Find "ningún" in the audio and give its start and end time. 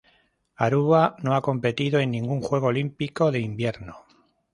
2.09-2.41